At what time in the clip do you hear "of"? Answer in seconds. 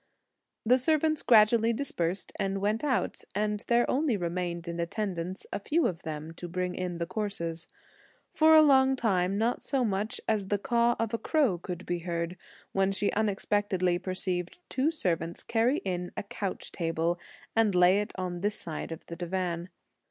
5.85-6.01, 10.97-11.13, 18.91-19.05